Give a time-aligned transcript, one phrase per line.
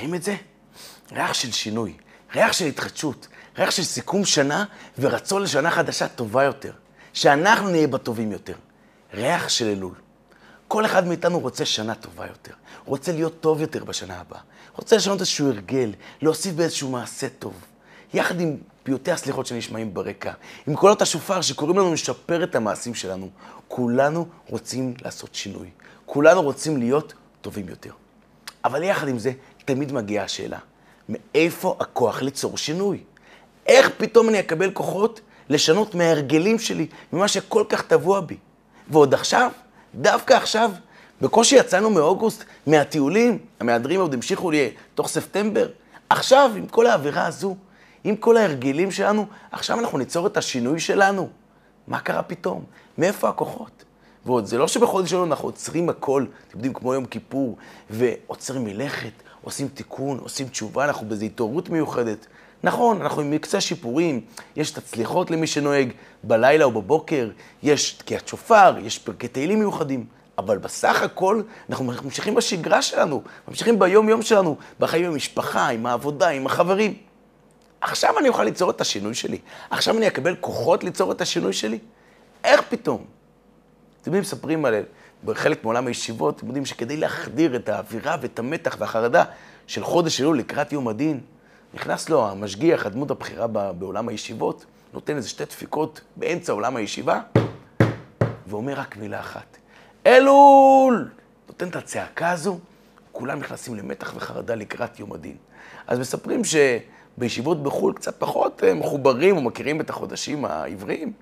[0.00, 0.36] מכירים את זה?
[1.12, 1.94] ריח של שינוי,
[2.34, 4.64] ריח של התחדשות, ריח של סיכום שנה
[4.98, 6.72] ורצון לשנה חדשה טובה יותר.
[7.12, 8.54] שאנחנו נהיה בטובים יותר.
[9.14, 9.94] ריח של אלול.
[10.68, 12.52] כל אחד מאיתנו רוצה שנה טובה יותר,
[12.84, 14.40] רוצה להיות טוב יותר בשנה הבאה,
[14.76, 15.92] רוצה לשנות איזשהו הרגל,
[16.22, 17.54] להוסיף באיזשהו מעשה טוב.
[18.14, 20.32] יחד עם פיוטי הסליחות שנשמעים ברקע,
[20.66, 23.30] עם קולות השופר שקוראים לנו לשפר את המעשים שלנו,
[23.68, 25.70] כולנו רוצים לעשות שינוי.
[26.06, 27.92] כולנו רוצים להיות טובים יותר.
[28.64, 29.32] אבל יחד עם זה,
[29.74, 30.58] תמיד מגיעה השאלה,
[31.08, 32.98] מאיפה הכוח ליצור שינוי?
[33.66, 38.36] איך פתאום אני אקבל כוחות לשנות מההרגלים שלי, ממה שכל כך טבוע בי?
[38.88, 39.50] ועוד עכשיו,
[39.94, 40.70] דווקא עכשיו,
[41.20, 45.68] בקושי יצאנו מאוגוסט, מהטיולים, המהדרים עוד המשיכו לי תוך ספטמבר.
[46.08, 47.56] עכשיו, עם כל האווירה הזו,
[48.04, 51.28] עם כל ההרגלים שלנו, עכשיו אנחנו ניצור את השינוי שלנו.
[51.86, 52.64] מה קרה פתאום?
[52.98, 53.84] מאיפה הכוחות?
[54.26, 57.56] ועוד, זה לא שבחודש שלנו אנחנו עוצרים הכל, אתם יודעים, כמו יום כיפור,
[57.90, 62.26] ועוצרים מלאכת, עושים תיקון, עושים תשובה, אנחנו באיזו התעוררות מיוחדת.
[62.62, 64.20] נכון, אנחנו עם מקצה שיפורים,
[64.56, 65.92] יש תצליחות למי שנוהג
[66.24, 67.30] בלילה או בבוקר,
[67.62, 70.04] יש תקיעת שופר, יש פרקי תהילים מיוחדים,
[70.38, 76.28] אבל בסך הכל אנחנו ממשיכים בשגרה שלנו, ממשיכים ביום-יום שלנו, בחיים עם המשפחה, עם העבודה,
[76.28, 76.94] עם החברים.
[77.80, 79.38] עכשיו אני אוכל ליצור את השינוי שלי.
[79.70, 81.78] עכשיו אני אקבל כוחות ליצור את השינוי שלי?
[82.44, 83.04] איך פתאום?
[84.02, 84.74] אתם יודעים, מספרים על
[85.34, 89.24] חלק מעולם הישיבות, אתם יודעים שכדי להחדיר את האווירה ואת המתח והחרדה
[89.66, 91.20] של חודש אלול לקראת יום הדין,
[91.74, 97.20] נכנס לו המשגיח, הדמות הבכירה בעולם הישיבות, נותן איזה שתי דפיקות באמצע עולם הישיבה,
[98.46, 99.56] ואומר רק מילה אחת,
[100.06, 101.08] אלול!
[101.48, 102.58] נותן את הצעקה הזו,
[103.12, 105.36] כולם נכנסים למתח וחרדה לקראת יום הדין.
[105.86, 111.12] אז מספרים שבישיבות בחו"ל קצת פחות אה, מחוברים או מכירים את החודשים העבריים,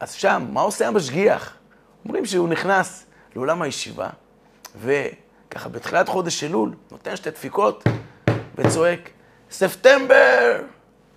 [0.00, 1.56] אז שם, מה עושה המשגיח?
[2.04, 4.08] אומרים שהוא נכנס לעולם הישיבה,
[4.80, 7.84] וככה בתחילת חודש אלול, נותן שתי דפיקות
[8.54, 9.10] וצועק,
[9.50, 10.62] ספטמבר!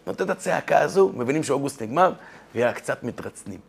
[0.07, 2.13] נותן את הצעקה הזו, מבינים שאוגוסט נגמר,
[2.55, 3.59] ויאללה, קצת מתרצנים.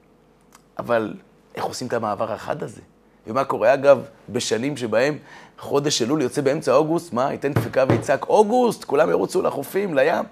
[0.78, 1.14] אבל
[1.54, 2.80] איך עושים את המעבר החד הזה?
[3.26, 5.18] ומה קורה, אגב, בשנים שבהם
[5.58, 10.24] חודש אלול יוצא באמצע אוגוסט, מה, ייתן דפיקה ויצעק, אוגוסט, כולם ירוצו לחופים, לים.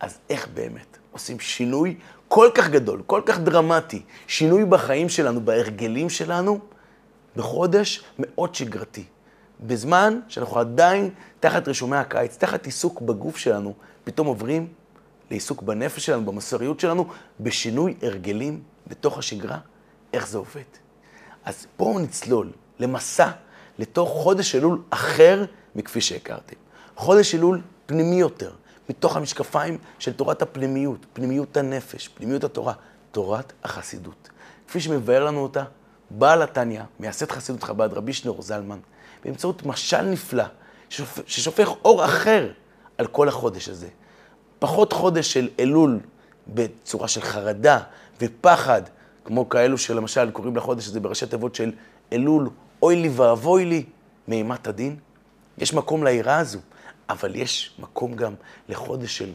[0.00, 1.96] אז איך באמת עושים שינוי
[2.28, 6.60] כל כך גדול, כל כך דרמטי, שינוי בחיים שלנו, בהרגלים שלנו,
[7.36, 9.04] בחודש מאוד שגרתי.
[9.60, 11.10] בזמן שאנחנו עדיין
[11.40, 13.74] תחת רישומי הקיץ, תחת עיסוק בגוף שלנו,
[14.04, 14.68] פתאום עוברים
[15.30, 17.08] לעיסוק בנפש שלנו, במוסריות שלנו,
[17.40, 19.58] בשינוי הרגלים בתוך השגרה,
[20.12, 20.62] איך זה עובד.
[21.44, 23.30] אז בואו נצלול למסע
[23.78, 25.44] לתוך חודש אלול אחר
[25.76, 26.56] מכפי שהכרתם.
[26.96, 28.52] חודש אלול פנימי יותר,
[28.88, 32.72] מתוך המשקפיים של תורת הפנימיות, פנימיות הנפש, פנימיות התורה,
[33.12, 34.28] תורת החסידות.
[34.68, 35.64] כפי שמבאר לנו אותה
[36.10, 38.78] בעל התניא, מייסד חסידות חב"ד, רבי שנור זלמן,
[39.24, 40.44] באמצעות משל נפלא,
[41.26, 42.50] ששופך אור אחר
[42.98, 43.88] על כל החודש הזה.
[44.58, 46.00] פחות חודש של אלול
[46.46, 47.78] בצורה של חרדה
[48.20, 48.82] ופחד,
[49.24, 51.72] כמו כאלו שלמשל קוראים לחודש הזה בראשי תיבות של
[52.12, 52.50] אלול,
[52.82, 53.84] אוי לי ואבוי לי,
[54.28, 54.96] מאימת הדין.
[55.58, 56.58] יש מקום ליראה הזו,
[57.08, 58.34] אבל יש מקום גם
[58.68, 59.32] לחודש של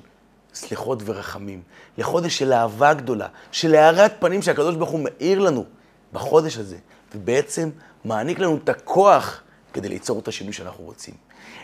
[0.53, 1.61] סליחות ורחמים,
[1.97, 5.65] לחודש של אהבה גדולה, של הארת פנים שהקדוש ברוך הוא מאיר לנו
[6.13, 6.77] בחודש הזה,
[7.15, 7.69] ובעצם
[8.05, 9.41] מעניק לנו את הכוח
[9.73, 11.13] כדי ליצור את השינוי שאנחנו רוצים.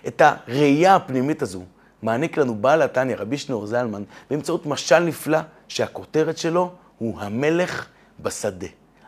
[0.07, 1.63] את הראייה הפנימית הזו
[2.01, 7.87] מעניק לנו בעל התניא, רבי שנור זלמן, באמצעות משל נפלא, שהכותרת שלו הוא המלך
[8.19, 8.67] בשדה.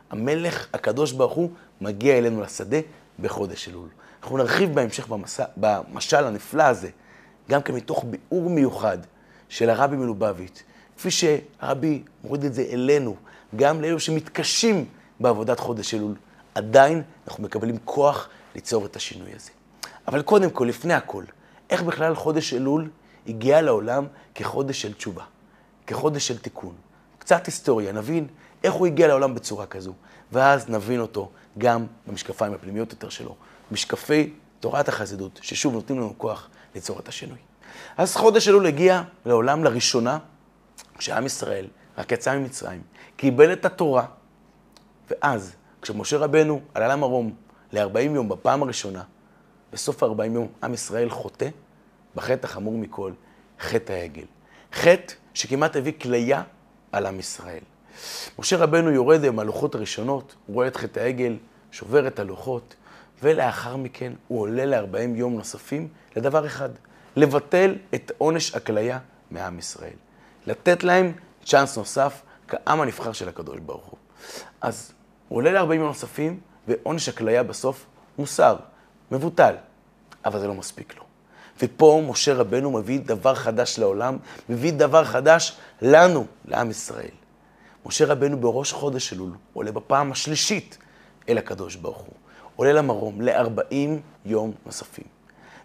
[0.09, 1.49] המלך, הקדוש ברוך הוא,
[1.81, 2.77] מגיע אלינו לשדה
[3.19, 3.87] בחודש אלול.
[4.21, 6.89] אנחנו נרחיב בהמשך במסע, במשל הנפלא הזה,
[7.49, 8.97] גם כן מתוך ביאור מיוחד
[9.49, 10.63] של הרבי מלובביץ',
[10.97, 13.15] כפי שהרבי מוריד את זה אלינו,
[13.55, 14.85] גם לאלו שמתקשים
[15.19, 16.15] בעבודת חודש אלול,
[16.55, 19.51] עדיין אנחנו מקבלים כוח ליצור את השינוי הזה.
[20.07, 21.23] אבל קודם כל, לפני הכל,
[21.69, 22.89] איך בכלל חודש אלול
[23.27, 25.23] הגיע לעולם כחודש של תשובה,
[25.87, 26.75] כחודש של תיקון.
[27.19, 28.27] קצת היסטוריה, נבין
[28.63, 29.93] איך הוא הגיע לעולם בצורה כזו,
[30.31, 33.35] ואז נבין אותו גם במשקפיים הפנימיות יותר שלו,
[33.71, 37.37] משקפי תורת החסידות, ששוב נותנים לנו כוח ליצור את השינוי.
[37.97, 40.17] אז חודש אלול הגיע לעולם לראשונה,
[40.97, 41.67] כשעם ישראל
[41.97, 42.81] רק יצא ממצרים,
[43.15, 44.05] קיבל את התורה,
[45.13, 47.33] ואז, כשמשה רבנו עלה למרום
[47.71, 49.03] ל-40 יום בפעם הראשונה,
[49.73, 51.49] בסוף ה-40 יום עם ישראל חוטא
[52.15, 53.11] בחטא החמור מכל,
[53.59, 54.25] חטא העגל.
[54.73, 56.43] חטא שכמעט הביא כליה
[56.91, 57.63] על עם ישראל.
[58.39, 61.37] משה רבנו יורד עם הלוחות הראשונות, הוא רואה את חטא העגל,
[61.71, 62.75] שובר את הלוחות,
[63.23, 66.69] ולאחר מכן הוא עולה ל-40 יום נוספים לדבר אחד,
[67.15, 68.99] לבטל את עונש הכליה
[69.31, 69.97] מעם ישראל.
[70.47, 71.11] לתת להם
[71.45, 73.97] צ'אנס נוסף כעם הנבחר של הקדוש ברוך הוא.
[74.61, 74.93] אז
[75.33, 77.85] הוא עולה ל-40 יום נוספים, ועונש הכליה בסוף
[78.17, 78.55] מוסר,
[79.11, 79.55] מבוטל,
[80.25, 81.03] אבל זה לא מספיק לו.
[81.61, 84.17] ופה משה רבנו מביא דבר חדש לעולם,
[84.49, 87.11] מביא דבר חדש לנו, לעם ישראל.
[87.85, 90.77] משה רבנו בראש חודש אלול עולה בפעם השלישית
[91.29, 92.15] אל הקדוש ברוך הוא.
[92.55, 93.75] עולה למרום ל-40
[94.25, 95.05] יום נוספים.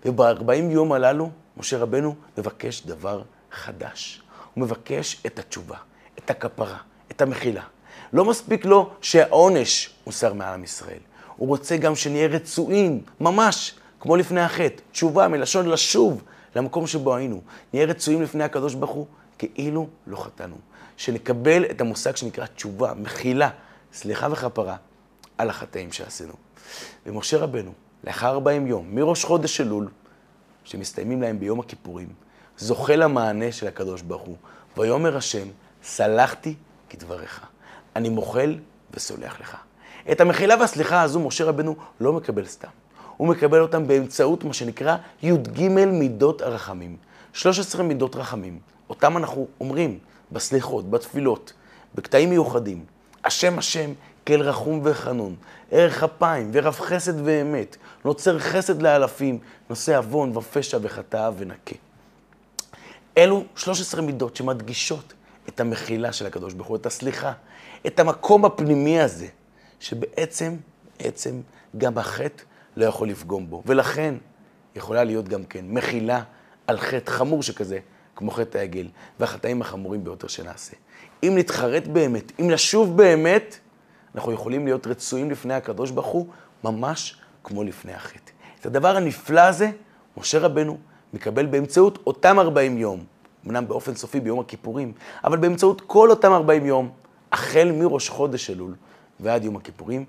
[0.04, 3.22] וב-40 יום הללו, משה רבנו מבקש דבר
[3.52, 4.22] חדש.
[4.54, 5.76] הוא מבקש את התשובה,
[6.18, 6.78] את הכפרה,
[7.10, 7.62] את המחילה.
[8.12, 10.98] לא מספיק לו שהעונש מוסר מעל עם ישראל.
[11.36, 14.82] הוא רוצה גם שנהיה רצויים, ממש, כמו לפני החטא.
[14.92, 16.22] תשובה מלשון לשוב
[16.56, 17.40] למקום שבו היינו.
[17.72, 19.06] נהיה רצויים לפני הקדוש ברוך הוא
[19.38, 20.56] כאילו לא חטאנו.
[20.96, 23.50] שנקבל את המושג שנקרא תשובה, מחילה,
[23.92, 24.76] סליחה וכפרה
[25.38, 26.32] על החטאים שעשינו.
[27.06, 27.72] ומשה רבנו,
[28.04, 29.88] לאחר 40 יום, מראש חודש אלול,
[30.64, 32.08] שמסתיימים להם ביום הכיפורים,
[32.58, 34.36] זוכה למענה של הקדוש ברוך הוא.
[34.76, 35.48] ויאמר השם,
[35.82, 36.54] סלחתי
[36.88, 37.47] כדבריך.
[37.98, 38.58] אני מוחל
[38.94, 39.56] וסולח לך.
[40.12, 42.68] את המחילה והסליחה הזו משה רבנו לא מקבל סתם.
[43.16, 46.96] הוא מקבל אותם באמצעות מה שנקרא י"ג מידות הרחמים.
[47.32, 48.58] 13 מידות רחמים,
[48.90, 49.98] אותם אנחנו אומרים
[50.32, 51.52] בסליחות, בתפילות,
[51.94, 52.84] בקטעים מיוחדים.
[53.24, 53.90] השם השם
[54.26, 55.36] כאל רחום וחנון,
[55.70, 59.38] ערך אפיים ורב חסד ואמת, נוצר חסד לאלפים,
[59.70, 61.74] נושא עוון ופשע וחטאה ונקה.
[63.18, 65.12] אלו 13 מידות שמדגישות
[65.48, 67.32] את המחילה של הקדוש ברוך הוא, את הסליחה,
[67.86, 69.26] את המקום הפנימי הזה,
[69.80, 70.56] שבעצם,
[70.98, 71.40] בעצם
[71.78, 72.42] גם החטא
[72.76, 73.62] לא יכול לפגום בו.
[73.66, 74.14] ולכן
[74.76, 76.22] יכולה להיות גם כן מחילה
[76.66, 77.78] על חטא חמור שכזה,
[78.16, 78.88] כמו חטא העגל,
[79.20, 80.76] והחטאים החמורים ביותר שנעשה.
[81.22, 83.58] אם נתחרט באמת, אם נשוב באמת,
[84.14, 86.26] אנחנו יכולים להיות רצויים לפני הקדוש ברוך הוא,
[86.64, 88.32] ממש כמו לפני החטא.
[88.60, 89.70] את הדבר הנפלא הזה,
[90.16, 90.78] משה רבנו
[91.14, 93.04] מקבל באמצעות אותם 40 יום,
[93.46, 94.92] אמנם באופן סופי ביום הכיפורים,
[95.24, 96.90] אבל באמצעות כל אותם 40 יום,
[97.32, 98.74] החל מראש חודש אלול
[99.20, 100.04] ועד יום הכיפורים,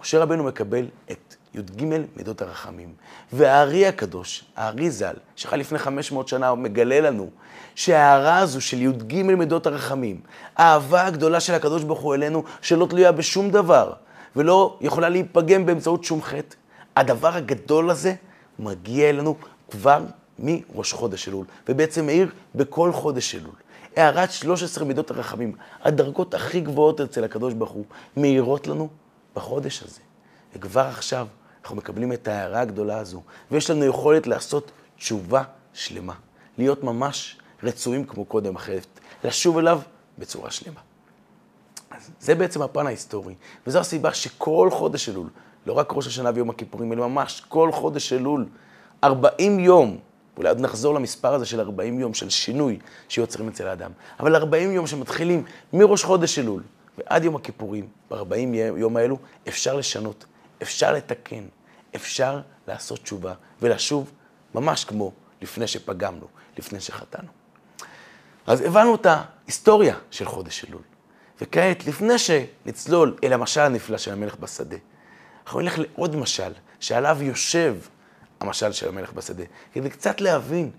[0.00, 1.84] משה רבנו מקבל את י"ג
[2.16, 2.92] מידות הרחמים.
[3.32, 7.30] והארי הקדוש, הארי ז"ל, שחי לפני 500 שנה, מגלה לנו
[7.74, 10.20] שההערה הזו של י"ג מידות הרחמים,
[10.56, 13.92] האהבה הגדולה של הקדוש ברוך הוא אלינו, שלא תלויה בשום דבר,
[14.36, 16.56] ולא יכולה להיפגם באמצעות שום חטא,
[16.96, 18.14] הדבר הגדול הזה
[18.58, 19.36] מגיע אלינו
[19.70, 20.02] כבר
[20.38, 23.54] מראש חודש אלול, ובעצם מאיר בכל חודש אלול.
[23.96, 27.84] הערת 13 מידות הרחמים, הדרגות הכי גבוהות אצל הקדוש ברוך הוא,
[28.16, 28.88] מאירות לנו
[29.36, 30.00] בחודש הזה.
[30.56, 31.26] וכבר עכשיו
[31.62, 35.42] אנחנו מקבלים את ההערה הגדולה הזו, ויש לנו יכולת לעשות תשובה
[35.74, 36.14] שלמה.
[36.58, 39.80] להיות ממש רצויים כמו קודם אחרת, לשוב אליו
[40.18, 40.80] בצורה שלמה.
[41.90, 43.34] אז זה בעצם הפן ההיסטורי,
[43.66, 45.28] וזו הסיבה שכל חודש אלול,
[45.66, 48.46] לא רק ראש השנה ויום הכיפורים, אלא ממש כל חודש אלול,
[49.04, 49.98] 40 יום,
[50.40, 52.78] אולי עוד נחזור למספר הזה של 40 יום, של שינוי
[53.08, 53.90] שיוצרים אצל האדם,
[54.20, 56.62] אבל 40 יום שמתחילים מראש חודש אלול
[56.98, 60.24] ועד יום הכיפורים, ב-40 יום האלו, אפשר לשנות,
[60.62, 61.44] אפשר לתקן,
[61.96, 64.10] אפשר לעשות תשובה ולשוב
[64.54, 66.26] ממש כמו לפני שפגמנו,
[66.58, 67.28] לפני שחטאנו.
[68.46, 70.82] אז הבנו את ההיסטוריה של חודש אלול.
[71.40, 74.76] וכעת, לפני שנצלול אל המשל הנפלא של המלך בשדה,
[75.44, 77.76] אנחנו נלך לעוד משל, שעליו יושב
[78.40, 80.70] המשל של המלך בשדה, כדי קצת להבין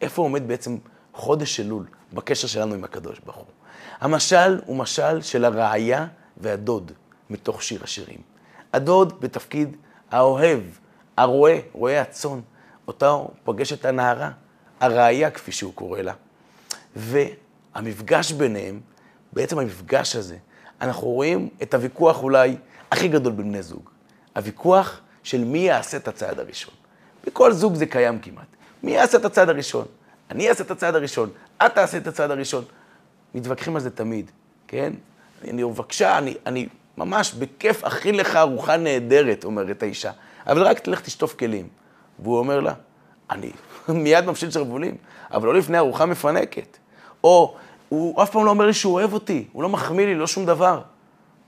[0.00, 0.76] איפה עומד בעצם
[1.14, 3.46] חודש אלול בקשר שלנו עם הקדוש ברוך הוא.
[4.00, 6.06] המשל הוא משל של הרעיה
[6.36, 6.92] והדוד
[7.30, 8.20] מתוך שיר השירים.
[8.72, 9.76] הדוד בתפקיד
[10.10, 10.60] האוהב,
[11.16, 12.40] הרועה, רועה הצאן,
[13.44, 14.30] פוגש את הנערה,
[14.80, 16.12] הרעיה כפי שהוא קורא לה.
[16.96, 18.80] והמפגש ביניהם,
[19.32, 20.36] בעצם המפגש הזה,
[20.80, 22.56] אנחנו רואים את הוויכוח אולי
[22.90, 23.90] הכי גדול בין בני זוג.
[24.36, 26.74] הוויכוח של מי יעשה את הצעד הראשון.
[27.26, 28.46] בכל זוג זה קיים כמעט.
[28.82, 29.84] מי יעשה את הצעד הראשון?
[30.30, 31.30] אני אעשה את הצעד הראשון,
[31.66, 32.64] את תעשה את הצעד הראשון.
[33.34, 34.30] מתווכחים על זה תמיד,
[34.68, 34.92] כן?
[35.48, 40.10] אני, בבקשה, אני, אני ממש בכיף אכין לך ארוחה נהדרת, אומרת האישה,
[40.46, 41.68] אבל רק תלך תשטוף כלים.
[42.18, 42.72] והוא אומר לה,
[43.30, 43.50] אני
[43.88, 44.96] מיד ממשיל שרוולים,
[45.30, 46.76] אבל לא לפני ארוחה מפנקת.
[47.24, 47.56] או,
[47.88, 50.46] הוא אף פעם לא אומר לי שהוא אוהב אותי, הוא לא מחמיא לי, לא שום
[50.46, 50.80] דבר.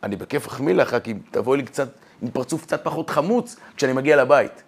[0.02, 1.88] אני בכיף אחמיא לך, כי תבואי לי קצת,
[2.22, 4.62] עם פרצוף קצת פחות חמוץ כשאני מגיע לבית.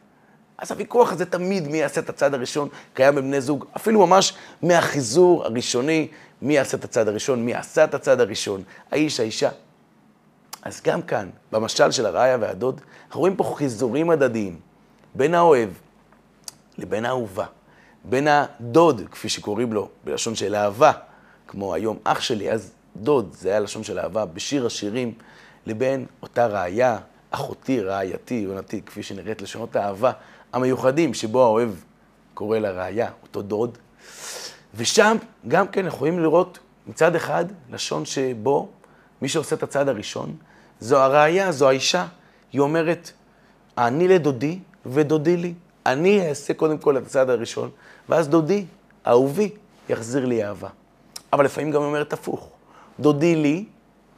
[0.59, 5.45] אז הוויכוח הזה תמיד, מי יעשה את הצעד הראשון, קיים בבני זוג, אפילו ממש מהחיזור
[5.45, 6.09] הראשוני,
[6.43, 9.51] מי יעשה את הצעד הראשון, מי עשה את הצעד הראשון, האיש, האישה.
[10.63, 14.61] אז גם כאן, במשל של הרעיה והדוד, אנחנו רואים פה חיזורים הדדיים
[15.15, 15.69] בין האוהב
[16.79, 17.47] לבין האהובה,
[18.05, 20.93] בין הדוד, כפי שקוראים לו, בלשון של אהבה,
[21.49, 25.15] כמו היום אח שלי, אז דוד, זה היה לשון של אהבה, בשיר השירים,
[25.67, 26.99] לבין אותה ראיה,
[27.31, 30.13] אחותי, רעייתי, יונתי, כפי שנראית לשונות האהבה
[30.57, 31.71] המיוחדים, שבו האוהב
[32.35, 33.79] קורא לראיה, אותו דוד.
[34.75, 35.17] ושם
[35.49, 38.69] גם כן יכולים לראות מצד אחד לשון שבו
[39.23, 40.37] מי שעושה את הצעד הראשון,
[40.81, 42.07] זו הראיה, זו האישה.
[42.53, 43.11] היא אומרת,
[43.79, 45.55] אני לדודי ודודי לי.
[45.87, 47.71] אני אעשה קודם כל את הצעד הראשון,
[48.09, 48.65] ואז דודי,
[49.07, 49.51] אהובי,
[49.89, 50.69] יחזיר לי אהבה.
[51.33, 52.49] אבל לפעמים גם אומרת הפוך.
[53.01, 53.65] דודי לי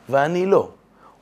[0.09, 0.71] ואני לא.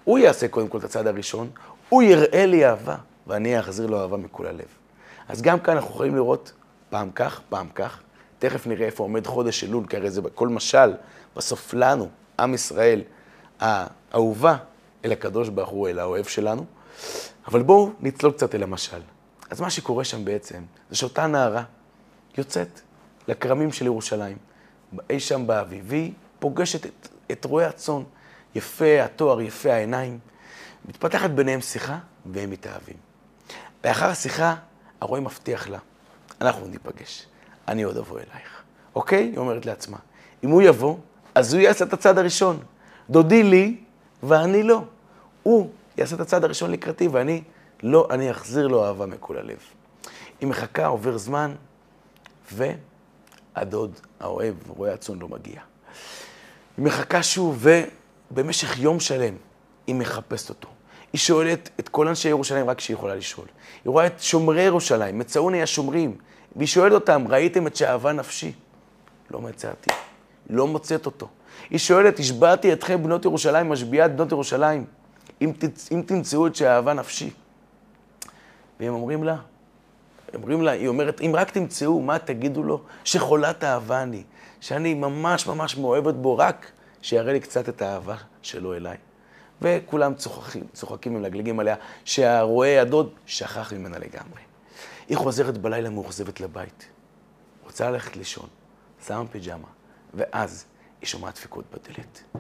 [0.05, 1.51] הוא יעשה קודם כל את הצעד הראשון,
[1.89, 2.97] הוא יראה לי אהבה,
[3.27, 4.86] ואני אחזיר לו אהבה מכל הלב.
[5.29, 6.53] אז גם כאן אנחנו יכולים לראות
[6.91, 8.01] פעם כך, פעם כך.
[8.39, 10.93] תכף נראה איפה עומד חודש אלול, כי הרי זה כל משל,
[11.37, 13.03] בסוף לנו, עם ישראל,
[13.61, 14.57] האהובה
[15.05, 16.65] אל הקדוש ברוך הוא, אל האוהב שלנו.
[17.49, 19.01] אבל בואו נצלול קצת אל המשל.
[19.51, 21.63] אז מה שקורה שם בעצם, זה שאותה נערה
[22.39, 22.81] יוצאת
[23.29, 24.37] לכרמים של ירושלים,
[25.11, 28.03] אי שם באביב, והיא פוגשת את, את רועי הצאן,
[28.55, 30.19] יפה התואר, יפה העיניים,
[30.89, 32.97] מתפתחת ביניהם שיחה, והם מתאהבים.
[33.85, 34.55] לאחר השיחה,
[35.01, 35.79] הרועה מבטיח לה,
[36.41, 37.27] אנחנו ניפגש,
[37.69, 38.63] אני עוד אבוא אלייך.
[38.95, 39.25] אוקיי?
[39.25, 39.97] היא אומרת לעצמה.
[40.45, 40.97] אם הוא יבוא,
[41.35, 42.59] אז הוא יעשה את הצעד הראשון.
[43.11, 43.77] דודי לי
[44.23, 44.83] ואני לא.
[45.43, 47.43] הוא יעשה את הצעד הראשון לקראתי, ואני
[47.83, 49.59] לא, אני אחזיר לו אהבה מכל הלב.
[50.41, 51.55] היא מחכה, עובר זמן,
[52.53, 55.61] והדוד, האוהב, רואה הצאן לא מגיע.
[56.77, 57.67] היא מחכה שוב,
[58.31, 59.35] ובמשך יום שלם
[59.87, 60.69] היא מחפשת אותו.
[61.13, 63.47] היא שואלת את כל אנשי ירושלים רק כשהיא יכולה לשאול.
[63.85, 66.17] היא רואה את שומרי ירושלים, מצאוני השומרים,
[66.57, 68.53] והיא שואלת אותם, ראיתם את שאהבה נפשי?
[69.31, 69.91] לא מצאתי,
[70.51, 71.29] לא מוצאת אותו.
[71.71, 74.85] היא שואלת, השבעתי אתכם בנות ירושלים, משביעה את בנות ירושלים,
[75.43, 75.93] אם, תצ...
[75.93, 77.31] אם תמצאו את שאהבה נפשי.
[78.81, 79.37] והם אומרים לה,
[80.35, 82.81] אומרים לה, היא אומרת, אם רק תמצאו, מה תגידו לו?
[83.05, 84.23] שחולת אהבה אני,
[84.61, 86.71] שאני ממש ממש מאוהבת בו, רק
[87.03, 88.97] שיראה לי קצת את האהבה שלו אליי.
[89.63, 94.41] וכולם צוחקים, צוחקים ומלגלגים עליה, שהרועה הדוד שכח ממנה לגמרי.
[95.09, 96.87] היא חוזרת בלילה מאוכזבת לבית,
[97.65, 98.49] רוצה ללכת לישון,
[99.07, 99.69] שמה פיג'מה,
[100.15, 100.65] ואז
[101.01, 102.39] היא שומעת דפיקות בדלת.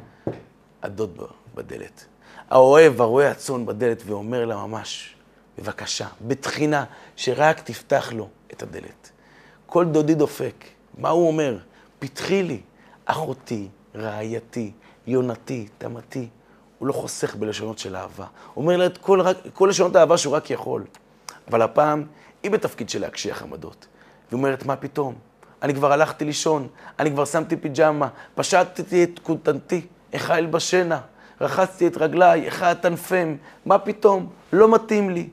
[0.82, 1.20] הדוד
[1.54, 2.04] בדלת.
[2.50, 5.16] האוהב, הרועה הצאן בדלת, ואומר לה ממש,
[5.58, 6.84] בבקשה, בתחינה,
[7.16, 9.10] שרק תפתח לו את הדלת.
[9.66, 10.64] כל דודי דופק,
[10.98, 11.58] מה הוא אומר?
[11.98, 12.60] פתחי לי,
[13.04, 14.72] אחותי, רעייתי,
[15.06, 16.28] יונתי, תמתי.
[16.78, 18.26] הוא לא חוסך בלשונות של אהבה.
[18.54, 19.20] הוא אומר לה את כל,
[19.54, 20.84] כל לשונות האהבה שהוא רק יכול.
[21.48, 22.04] אבל הפעם
[22.42, 23.86] היא בתפקיד של להקשיח עמדות.
[24.30, 25.14] והיא אומרת, מה פתאום?
[25.62, 26.68] אני כבר הלכתי לישון,
[26.98, 31.00] אני כבר שמתי פיג'מה, פשטתי את כותנתי, איכה אלבשנה,
[31.40, 34.32] רחצתי את רגליי, איכה אטנפם, מה פתאום?
[34.52, 35.28] לא מתאים לי.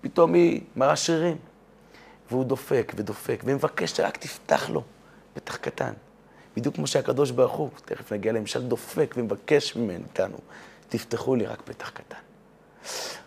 [0.00, 1.36] פתאום היא מראה שרירים.
[2.30, 4.82] והוא דופק ודופק, ומבקש שרק תפתח לו
[5.34, 5.92] פתח קטן.
[6.56, 10.38] בדיוק כמו שהקדוש ברוך הוא, תכף נגיע למשל, דופק ומבקש מאיתנו,
[10.88, 12.16] תפתחו לי רק פתח קטן.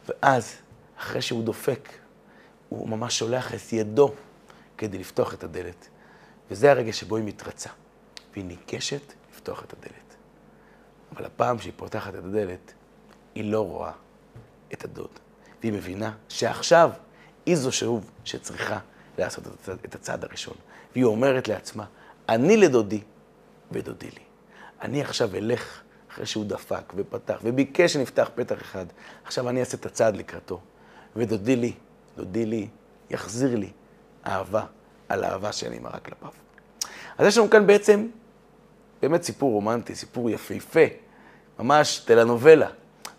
[0.07, 0.55] ואז,
[0.97, 1.89] אחרי שהוא דופק,
[2.69, 4.13] הוא ממש שולח את ידו
[4.77, 5.87] כדי לפתוח את הדלת.
[6.51, 7.69] וזה הרגע שבו היא מתרצה,
[8.33, 10.15] והיא ניגשת לפתוח את הדלת.
[11.11, 12.73] אבל הפעם שהיא פותחת את הדלת,
[13.35, 13.91] היא לא רואה
[14.73, 15.19] את הדוד.
[15.61, 16.91] והיא מבינה שעכשיו
[17.45, 18.79] היא זו שוב שצריכה
[19.17, 19.43] לעשות
[19.85, 20.55] את הצעד, הראשון.
[20.93, 21.85] והיא אומרת לעצמה,
[22.29, 23.01] אני לדודי
[23.71, 24.23] ודודי לי.
[24.81, 28.85] אני עכשיו אלך אחרי שהוא דפק ופתח וביקש שנפתח פתח אחד.
[29.25, 30.59] עכשיו אני אעשה את הצעד לקראתו.
[31.15, 31.73] ודודי לי,
[32.17, 32.67] דודי לי,
[33.09, 33.69] יחזיר לי
[34.27, 34.65] אהבה
[35.09, 36.29] על אהבה שאני מראה כלפיו.
[37.17, 38.07] אז יש לנו כאן בעצם
[39.01, 40.85] באמת סיפור רומנטי, סיפור יפהפה,
[41.59, 42.67] ממש טלנובלה.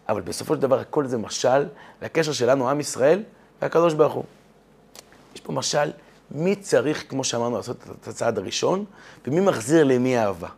[0.08, 1.66] אבל בסופו של דבר הכל זה משל
[2.02, 3.22] לקשר שלנו, עם ישראל,
[3.62, 4.24] והקדוש ברוך הוא.
[5.34, 5.90] יש פה משל
[6.30, 8.84] מי צריך, כמו שאמרנו, לעשות את הצעד הראשון,
[9.26, 10.48] ומי מחזיר למי אהבה.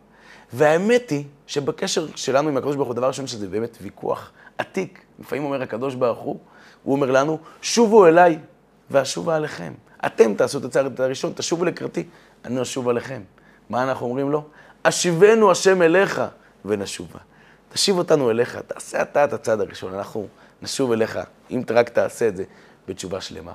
[0.56, 5.00] והאמת היא שבקשר שלנו עם הקדוש ברוך הוא, דבר ראשון שזה באמת ויכוח עתיק.
[5.18, 6.38] לפעמים אומר הקדוש ברוך הוא,
[6.82, 8.38] הוא אומר לנו, שובו אליי
[8.90, 9.72] ואשובה עליכם.
[10.06, 12.04] אתם תעשו את הצעד הראשון, תשובו לקראתי,
[12.44, 13.22] אני אשוב עליכם.
[13.70, 14.44] מה אנחנו אומרים לו?
[14.82, 16.22] אשיבנו השם אליך
[16.64, 17.18] ונשובה.
[17.72, 20.26] תשיב אותנו אליך, תעשה אתה את הצעד הראשון, אנחנו
[20.62, 21.18] נשוב אליך,
[21.50, 22.44] אם רק תעשה את זה
[22.88, 23.52] בתשובה שלמה.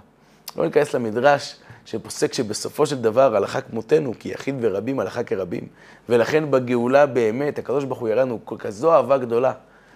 [0.55, 1.55] לא ניכנס למדרש
[1.85, 5.67] שפוסק שבסופו של דבר הלכה כמותנו, כי יחיד ורבים הלכה כרבים.
[6.09, 9.53] ולכן בגאולה באמת, הקדוש ברוך הוא יראה לנו כזו אהבה גדולה,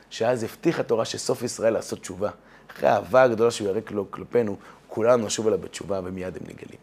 [0.09, 2.29] שאז הבטיח התורה שסוף ישראל לעשות תשובה.
[2.71, 4.55] אחרי האהבה הגדולה שהוא יראה כלפינו,
[4.87, 6.79] כולנו נשוב אליו בתשובה ומיד הם נגלים.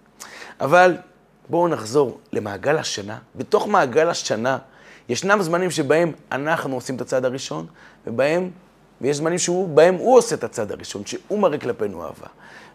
[0.61, 0.97] אבל
[1.49, 3.19] בואו נחזור למעגל השנה.
[3.37, 4.59] בתוך מעגל השנה
[5.09, 7.67] ישנם זמנים שבהם אנחנו עושים את הצעד הראשון,
[8.07, 8.51] ובהם,
[9.01, 12.27] ויש זמנים שבהם הוא עושה את הצעד הראשון, שהוא מראה כלפינו אהבה.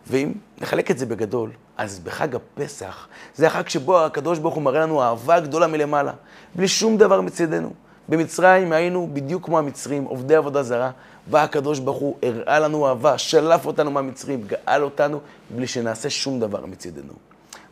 [0.08, 4.80] ואם נחלק את זה בגדול, אז בחג הפסח, זה החג שבו הקדוש ברוך הוא מראה
[4.80, 6.14] לנו אהבה גדולה מלמעלה,
[6.56, 7.74] בלי שום דבר מצדנו.
[8.10, 10.92] במצרים היינו בדיוק כמו המצרים, עובדי עבודה זרה,
[11.28, 15.20] בא הקדוש ברוך הוא, הראה לנו אהבה, שלף אותנו מהמצרים, גאל אותנו,
[15.56, 17.14] בלי שנעשה שום דבר מצדנו.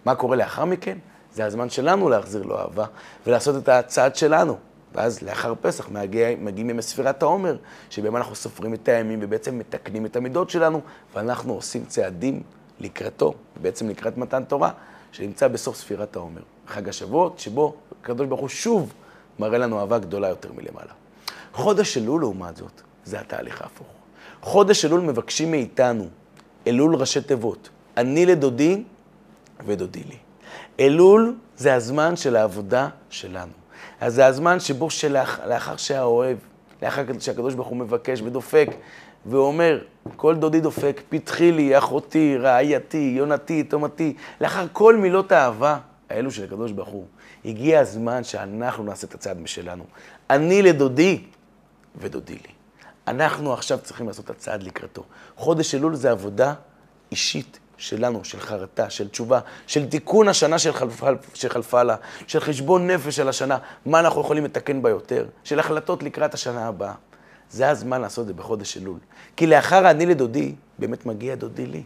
[0.05, 0.98] מה קורה לאחר מכן?
[1.33, 2.86] זה הזמן שלנו להחזיר לו אהבה
[3.27, 4.57] ולעשות את הצעד שלנו.
[4.93, 7.57] ואז לאחר פסח מגיע, מגיעים ימי ספירת העומר,
[7.89, 10.81] שבהם אנחנו סופרים את הימים ובעצם מתקנים את המידות שלנו,
[11.13, 12.43] ואנחנו עושים צעדים
[12.79, 14.71] לקראתו, בעצם לקראת מתן תורה,
[15.12, 16.41] שנמצא בסוף ספירת העומר.
[16.67, 18.93] חג השבועות, שבו הקדוש ברוך הוא שוב
[19.39, 20.93] מראה לנו אהבה גדולה יותר מלמעלה.
[21.53, 23.88] חודש אלול, לעומת זאת, זה התהליך ההפוך.
[24.41, 26.07] חודש אלול מבקשים מאיתנו,
[26.67, 28.83] אלול ראשי תיבות, אני לדודי
[29.65, 30.17] ודודי לי.
[30.79, 33.62] אלול זה הזמן של העבודה שלנו.
[34.03, 36.38] אז זה הזמן שבו שלאחר שהאוהב,
[36.81, 38.67] לאחר שהקדוש ברוך הוא מבקש ודופק,
[39.25, 39.79] ואומר,
[40.15, 45.77] כל דודי דופק, פתחי לי, אחותי, רעייתי, יונתי, תומתי, לאחר כל מילות האהבה
[46.10, 47.05] האלו של הקדוש ברוך הוא,
[47.45, 49.83] הגיע הזמן שאנחנו נעשה את הצעד משלנו.
[50.29, 51.24] אני לדודי
[51.95, 52.53] ודודי לי.
[53.07, 55.03] אנחנו עכשיו צריכים לעשות את הצעד לקראתו.
[55.36, 56.53] חודש אלול זה עבודה
[57.12, 61.95] אישית שלנו, של חרטה, של תשובה, של תיקון השנה שחלפה, שחלפה לה,
[62.27, 66.67] של חשבון נפש של השנה, מה אנחנו יכולים לתקן בה יותר, של החלטות לקראת השנה
[66.67, 66.93] הבאה.
[67.49, 68.99] זה הזמן לעשות את זה בחודש אלול.
[69.35, 71.83] כי לאחר אני לדודי, באמת מגיע דודי לי.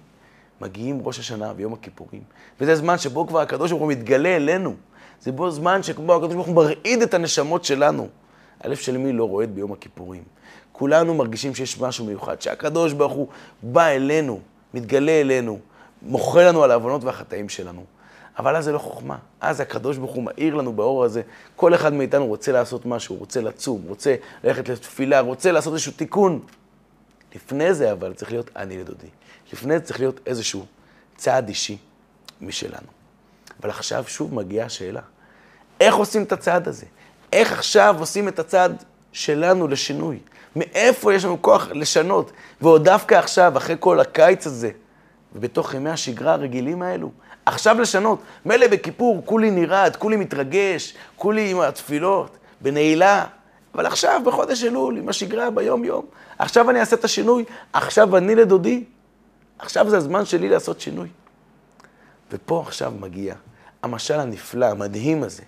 [0.61, 2.21] מגיעים ראש השנה ויום הכיפורים.
[2.61, 4.75] וזה זמן שבו כבר הקדוש ברוך הוא מתגלה אלינו.
[5.21, 8.07] זה בו זמן שבו הקדוש ברוך הוא מרעיד את הנשמות שלנו.
[8.61, 10.23] הלב של מי לא רועד ביום הכיפורים?
[10.71, 13.27] כולנו מרגישים שיש משהו מיוחד, שהקדוש ברוך הוא
[13.63, 14.39] בא אלינו,
[14.73, 15.59] מתגלה אלינו,
[16.01, 17.83] מוחל לנו על העוונות והחטאים שלנו.
[18.39, 19.17] אבל אז זה לא חוכמה.
[19.41, 21.21] אז הקדוש ברוך הוא מאיר לנו באור הזה.
[21.55, 26.39] כל אחד מאיתנו רוצה לעשות משהו, רוצה לצום, רוצה ללכת לתפילה, רוצה לעשות איזשהו תיקון.
[27.35, 29.07] לפני זה אבל צריך להיות אני לדודי.
[29.53, 30.65] לפני זה צריך להיות איזשהו
[31.15, 31.77] צעד אישי
[32.41, 32.87] משלנו.
[33.61, 35.01] אבל עכשיו שוב מגיעה השאלה,
[35.81, 36.85] איך עושים את הצעד הזה?
[37.33, 40.19] איך עכשיו עושים את הצעד שלנו לשינוי?
[40.55, 42.31] מאיפה יש לנו כוח לשנות?
[42.61, 44.71] ועוד דווקא עכשיו, אחרי כל הקיץ הזה,
[45.35, 47.11] ובתוך ימי השגרה הרגילים האלו,
[47.45, 48.19] עכשיו לשנות.
[48.45, 53.25] מילא בכיפור, כולי נרעד, כולי מתרגש, כולי עם התפילות, בנעילה,
[53.75, 56.05] אבל עכשיו, בחודש אלול, עם השגרה ביום-יום,
[56.39, 58.83] עכשיו אני אעשה את השינוי, עכשיו אני לדודי,
[59.59, 61.09] עכשיו זה הזמן שלי לעשות שינוי.
[62.31, 63.35] ופה עכשיו מגיע
[63.83, 65.43] המשל הנפלא, המדהים הזה,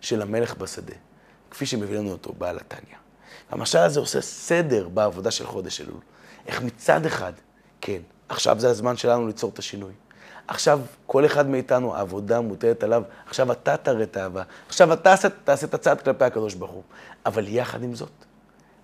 [0.00, 0.94] של המלך בשדה,
[1.50, 2.96] כפי שמביא לנו אותו בעל התניא.
[3.50, 6.00] המשל הזה עושה סדר בעבודה של חודש אלול.
[6.46, 7.32] איך מצד אחד,
[7.80, 8.00] כן,
[8.32, 9.92] עכשיו זה הזמן שלנו ליצור את השינוי.
[10.48, 15.66] עכשיו כל אחד מאיתנו, העבודה מוטלת עליו, עכשיו אתה תראה את האהבה, עכשיו אתה תעשה
[15.66, 16.82] את הצעד כלפי הקדוש ברוך הוא.
[17.26, 18.12] אבל יחד עם זאת,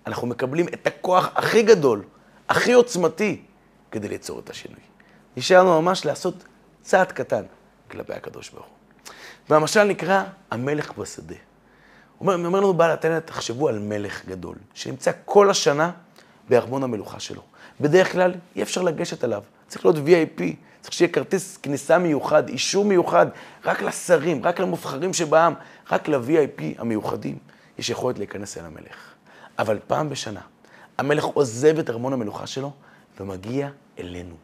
[0.06, 2.02] אנחנו מקבלים את הכוח הכי גדול,
[2.48, 3.42] הכי עוצמתי,
[3.90, 4.80] כדי ליצור את השינוי.
[5.36, 6.44] נשאר לנו ממש לעשות
[6.82, 7.42] צעד קטן
[7.90, 8.74] כלפי הקדוש ברוך הוא.
[9.50, 11.36] והמשל נקרא המלך בשדה.
[12.20, 15.90] אומר, אומר לנו בעל התנא, תחשבו על מלך גדול, שנמצא כל השנה
[16.50, 17.42] בארמון המלוכה שלו.
[17.80, 20.42] בדרך כלל אי אפשר לגשת אליו, צריך להיות VIP,
[20.80, 23.26] צריך שיהיה כרטיס כניסה מיוחד, אישור מיוחד,
[23.64, 25.54] רק לשרים, רק למובחרים שבעם,
[25.90, 27.38] רק ל-VIP המיוחדים
[27.78, 29.14] יש יכולת להיכנס אל המלך.
[29.58, 30.40] אבל פעם בשנה,
[30.98, 32.72] המלך עוזב את ארמון המלוכה שלו
[33.20, 34.34] ומגיע אלינו,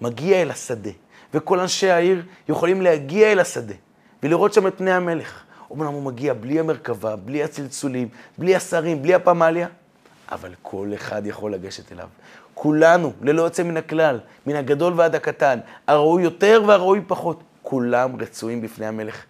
[0.00, 0.90] מגיע אל השדה,
[1.34, 3.74] וכל אנשי העיר יכולים להגיע אל השדה
[4.22, 5.42] ולראות שם את פני המלך.
[5.70, 9.68] אומנם הוא מגיע בלי המרכבה, בלי הצלצולים, בלי השרים, בלי הפמליה,
[10.32, 12.08] אבל כל אחד יכול לגשת אליו.
[12.54, 18.60] כולנו, ללא יוצא מן הכלל, מן הגדול ועד הקטן, הראוי יותר והראוי פחות, כולם רצויים
[18.60, 19.24] בפני המלך.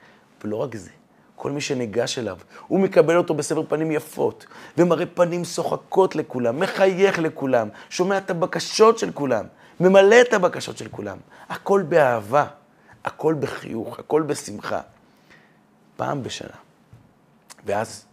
[0.44, 0.90] ולא רק זה,
[1.36, 2.38] כל מי שניגש אליו,
[2.68, 4.46] הוא מקבל אותו בסבר פנים יפות,
[4.78, 9.44] ומראה פנים שוחקות לכולם, מחייך לכולם, שומע את הבקשות של כולם,
[9.80, 11.18] ממלא את הבקשות של כולם.
[11.48, 12.46] הכל באהבה,
[13.04, 14.80] הכל בחיוך, הכל בשמחה.
[15.96, 16.56] פעם בשנה.
[17.66, 18.04] ואז,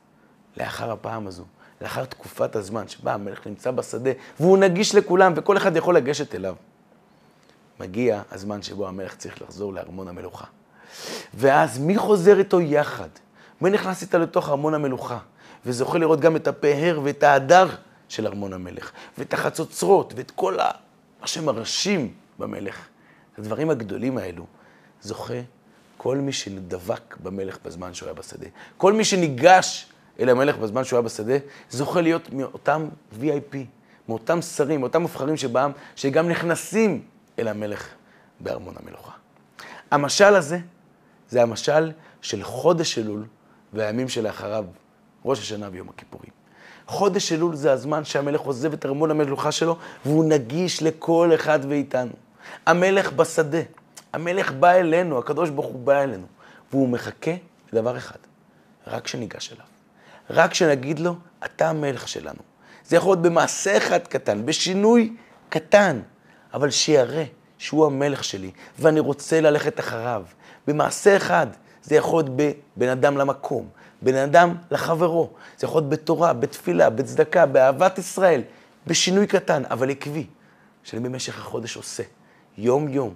[0.58, 1.44] לאחר הפעם הזו,
[1.82, 6.56] לאחר תקופת הזמן שבה המלך נמצא בשדה, והוא נגיש לכולם, וכל אחד יכול לגשת אליו,
[7.80, 10.46] מגיע הזמן שבו המלך צריך לחזור לארמון המלוכה.
[11.34, 13.10] ואז מי חוזר איתו יחד?
[13.62, 15.18] מי נכנס איתה לתוך ארמון המלוכה?
[15.66, 17.68] וזוכה לראות גם את הפאר ואת ההדר
[18.10, 20.72] של ארמון המלך, ואת החצוצרות, ואת כל ה...
[21.22, 22.88] מה שמרשים במלך.
[23.38, 24.46] הדברים הגדולים האלו,
[25.02, 25.34] זוכה
[25.98, 28.48] כל מי שדבק במלך בזמן שהוא היה בשדה.
[28.78, 29.88] כל מי שניגש
[30.20, 31.34] אל המלך בזמן שהוא היה בשדה,
[31.70, 32.88] זוכה להיות מאותם
[33.22, 33.56] VIP,
[34.10, 37.04] מאותם שרים, מאותם מובחרים שבעם, שגם נכנסים
[37.40, 37.88] אל המלך
[38.40, 39.12] בארמון המלוכה.
[39.92, 40.60] המשל הזה,
[41.30, 43.26] זה המשל של חודש אלול
[43.74, 44.66] והימים שלאחריו,
[45.26, 46.32] ראש השנה ויום הכיפורים.
[46.88, 52.12] חודש אלול זה הזמן שהמלך עוזב את ארמון המלוכה שלו, והוא נגיש לכל אחד מאיתנו.
[52.66, 53.62] המלך בשדה,
[54.14, 56.26] המלך בא אלינו, הקדוש ברוך הוא בא אלינו,
[56.72, 57.32] והוא מחכה
[57.74, 58.20] לדבר אחד,
[58.88, 59.79] רק שניגש אליו.
[60.30, 61.16] רק שנגיד לו,
[61.46, 62.40] אתה המלך שלנו.
[62.86, 65.16] זה יכול להיות במעשה אחד קטן, בשינוי
[65.50, 66.00] קטן,
[66.54, 67.26] אבל שיראה
[67.58, 70.24] שהוא המלך שלי, ואני רוצה ללכת אחריו.
[70.68, 71.48] במעשה אחד,
[71.84, 73.70] זה יכול להיות בבן אדם למקום,
[74.02, 78.42] בן אדם לחברו, זה יכול להיות בתורה, בתפילה, בצדקה, באהבת ישראל,
[78.88, 80.28] בשינוי קטן, אבל עקבי,
[80.84, 82.04] שאני במשך החודש עושה,
[82.58, 83.16] יום-יום,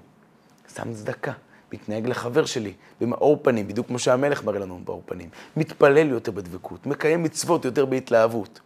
[0.76, 1.32] שם צדקה,
[1.74, 5.30] מתנהג לחבר שלי במאור פנים, בדיוק כמו שהמלך מראה לנו באור פנים.
[5.58, 8.60] מתפלל יותר בדבקות, מקיים מצוות יותר בהתלהבות.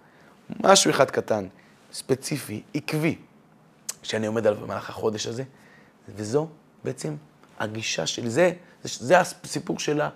[0.63, 1.47] משהו אחד קטן,
[1.93, 3.15] ספציפי, עקבי,
[4.03, 5.43] שאני עומד עליו במהלך החודש הזה,
[6.15, 6.47] וזו
[6.83, 7.15] בעצם
[7.59, 8.29] הגישה שלי.
[8.29, 8.51] זה,
[8.83, 10.09] זה, זה הסיפור שלה,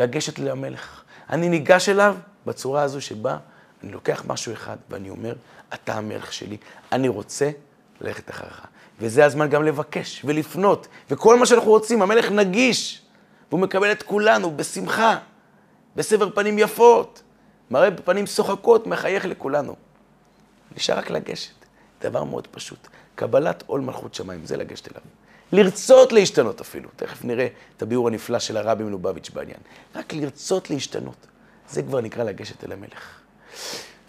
[0.00, 1.02] לגשת למלך.
[1.30, 2.16] אני ניגש אליו
[2.46, 3.38] בצורה הזו שבה
[3.82, 5.34] אני לוקח משהו אחד ואני אומר,
[5.74, 6.56] אתה המלך שלי,
[6.92, 7.50] אני רוצה
[8.00, 8.66] ללכת אחריך.
[9.00, 13.02] וזה הזמן גם לבקש ולפנות, וכל מה שאנחנו רוצים, המלך נגיש,
[13.48, 15.18] והוא מקבל את כולנו בשמחה,
[15.96, 17.22] בסבר פנים יפות,
[17.70, 19.76] מראה בפנים שוחקות, מחייך לכולנו.
[20.76, 21.54] נשאר רק לגשת,
[22.00, 22.88] דבר מאוד פשוט.
[23.14, 25.02] קבלת עול מלכות שמיים, זה לגשת אליו.
[25.52, 26.88] לרצות להשתנות אפילו.
[26.96, 29.58] תכף נראה את הביאור הנפלא של הרבי מלובביץ' בעניין.
[29.94, 31.26] רק לרצות להשתנות.
[31.68, 33.20] זה כבר נקרא לגשת אל המלך.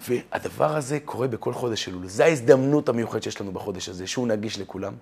[0.09, 2.07] והדבר הזה קורה בכל חודש אלול.
[2.07, 4.93] זו ההזדמנות המיוחדת שיש לנו בחודש הזה, שהוא נגיש לכולם.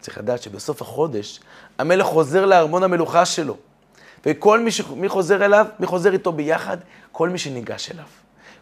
[0.00, 1.40] צריך לדעת שבסוף החודש,
[1.78, 3.56] המלך חוזר לארמון המלוכה שלו.
[4.26, 4.80] וכל מי, ש...
[4.80, 6.76] מי חוזר אליו, מי חוזר איתו ביחד?
[7.12, 8.04] כל מי שניגש אליו.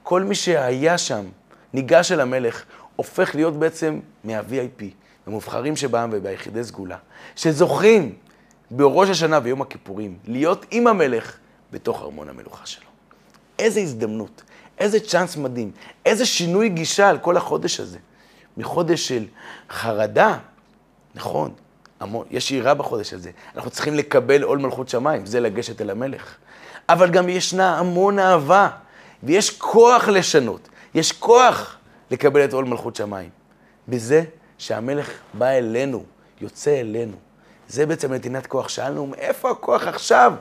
[0.02, 1.24] כל מי שהיה שם,
[1.72, 2.64] ניגש אל המלך,
[2.96, 4.84] הופך להיות בעצם מה-VIP,
[5.26, 6.96] המובחרים שבעם וביחידי סגולה,
[7.36, 8.14] שזוכים
[8.70, 11.36] בראש השנה ויום הכיפורים להיות עם המלך
[11.72, 12.86] בתוך ארמון המלוכה שלו.
[13.58, 14.42] איזה הזדמנות,
[14.78, 15.70] איזה צ'אנס מדהים,
[16.06, 17.98] איזה שינוי גישה על כל החודש הזה.
[18.56, 19.24] מחודש של
[19.70, 20.38] חרדה,
[21.14, 21.50] נכון,
[22.00, 23.30] המון, יש יראה בחודש הזה.
[23.56, 26.34] אנחנו צריכים לקבל עול מלכות שמיים, זה לגשת אל המלך.
[26.88, 28.68] אבל גם ישנה המון אהבה,
[29.22, 31.76] ויש כוח לשנות, יש כוח
[32.10, 33.30] לקבל את עול מלכות שמיים.
[33.88, 34.24] בזה
[34.58, 36.04] שהמלך בא אלינו,
[36.40, 37.16] יוצא אלינו.
[37.68, 38.68] זה בעצם נתינת כוח.
[38.68, 40.32] שאלנו, מאיפה הכוח עכשיו,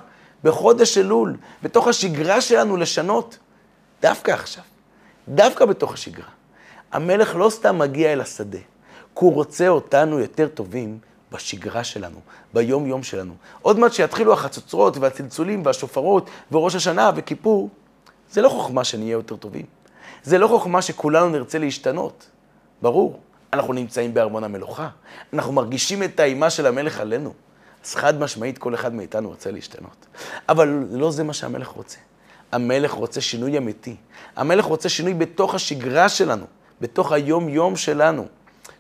[0.43, 3.38] בחודש אלול, בתוך השגרה שלנו לשנות?
[4.01, 4.63] דווקא עכשיו,
[5.27, 6.29] דווקא בתוך השגרה.
[6.91, 10.99] המלך לא סתם מגיע אל השדה, כי הוא רוצה אותנו יותר טובים
[11.31, 12.19] בשגרה שלנו,
[12.53, 13.33] ביום-יום שלנו.
[13.62, 17.69] עוד מעט שיתחילו החצוצרות והצלצולים והשופרות וראש השנה וכיפור,
[18.31, 19.65] זה לא חוכמה שנהיה יותר טובים.
[20.23, 22.29] זה לא חוכמה שכולנו נרצה להשתנות.
[22.81, 23.19] ברור,
[23.53, 24.89] אנחנו נמצאים בארמון המלוכה,
[25.33, 27.33] אנחנו מרגישים את האימה של המלך עלינו.
[27.86, 30.05] אז חד משמעית כל אחד מאיתנו רוצה להשתנות.
[30.49, 31.97] אבל לא זה מה שהמלך רוצה.
[32.51, 33.95] המלך רוצה שינוי אמיתי.
[34.36, 36.45] המלך רוצה שינוי בתוך השגרה שלנו,
[36.81, 38.25] בתוך היום-יום שלנו.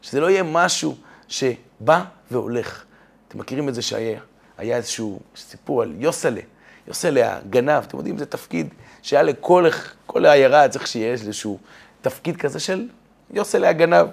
[0.01, 0.95] שזה לא יהיה משהו
[1.27, 2.83] שבא והולך.
[3.27, 4.19] אתם מכירים את זה שהיה
[4.57, 6.41] היה איזשהו סיפור על יוסלה.
[6.87, 9.65] יוסלה הגנב, אתם יודעים, זה תפקיד שהיה לכל
[10.05, 11.59] כל העיירה, צריך שיהיה איזשהו
[12.01, 12.87] תפקיד כזה של
[13.31, 14.07] יוסלה הגנב.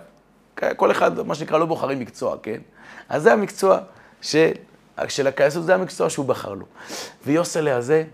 [0.77, 2.61] כל אחד, מה שנקרא, לא בוחרים מקצוע, כן?
[3.09, 3.79] אז זה המקצוע
[4.21, 4.51] של,
[5.09, 6.67] של הכייסות, זה המקצוע שהוא בחר לו.
[7.27, 8.05] ויוסלה הזה,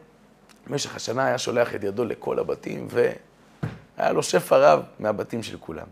[0.67, 5.87] במשך השנה היה שולח את ידו לכל הבתים, והיה לו שפע רב מהבתים של כולם.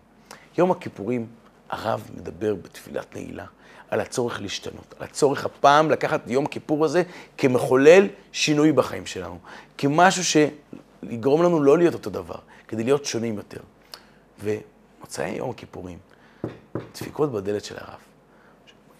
[0.59, 1.27] יום הכיפורים,
[1.71, 3.45] הרב מדבר בתפילת נעילה
[3.91, 7.03] על הצורך להשתנות, על הצורך הפעם לקחת יום כיפור הזה
[7.39, 9.39] כמחולל שינוי בחיים שלנו,
[9.79, 13.61] כמשהו שיגרום לנו לא להיות אותו דבר, כדי להיות שונים יותר.
[14.41, 15.99] ומוצאי יום הכיפורים,
[16.95, 17.99] דפיקות בדלת של הרב.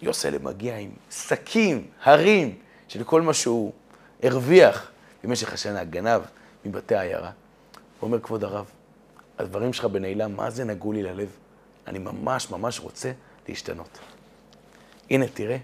[0.01, 2.55] יוסלה מגיע עם שקים, הרים,
[2.87, 3.73] של כל מה שהוא
[4.23, 4.91] הרוויח
[5.23, 6.21] במשך השנה, גנב
[6.65, 7.31] מבתי העיירה.
[7.99, 8.65] הוא אומר, כבוד הרב,
[9.37, 11.29] הדברים שלך בנעילה, מה זה נגעו לי ללב?
[11.87, 13.11] אני ממש ממש רוצה
[13.47, 13.99] להשתנות.
[15.09, 15.57] הנה, תראה,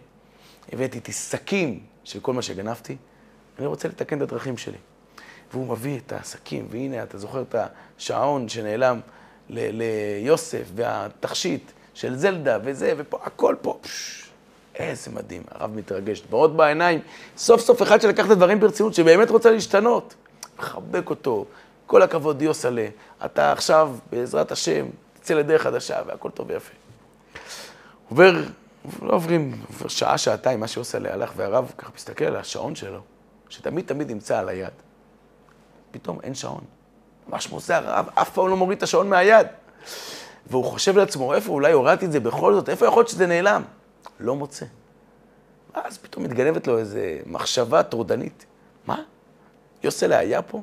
[0.74, 2.98] הבאתי איתי שקים של כל מה שגנבתי,
[3.60, 4.78] אני רוצה לתקן את הדרכים שלי.
[5.52, 7.56] והוא מביא את השקים, והנה, אתה זוכר את
[7.98, 9.00] השעון שנעלם
[9.50, 13.80] ליוסף, והתכשיט של זלדה, וזה, ופה, הכל פה.
[13.82, 14.25] פש,
[14.80, 17.00] איזה מדהים, הרב מתרגש, דמעות בעיניים.
[17.38, 20.16] סוף סוף אחד שלקח את הדברים ברצינות, שבאמת רוצה להשתנות.
[20.60, 21.46] מחבק אותו,
[21.86, 22.88] כל הכבוד יוסלה,
[23.26, 26.74] אתה עכשיו, בעזרת השם, תצא לדרך חדשה, והכל טוב ויפה.
[28.10, 28.34] עובר,
[29.02, 30.66] לא עוברים, עובר שעה, שעתיים, מה
[31.02, 33.00] לי הלך, והרב ככה מסתכל על השעון שלו,
[33.50, 34.74] שתמיד תמיד נמצא על היד.
[35.92, 36.62] פתאום אין שעון.
[37.30, 39.48] ממש מוזר, הרב אף פעם לא מוריד את השעון מהיד.
[40.48, 43.64] והוא חושב לעצמו, איפה, אולי הורדתי את זה בכל זאת, איפה יכול להיות שזה נעלם?
[44.20, 44.66] לא מוצא.
[45.74, 48.46] אז פתאום מתגנבת לו איזו מחשבה טורדנית.
[48.88, 49.02] מה?
[49.84, 50.62] יוסלה היה פה?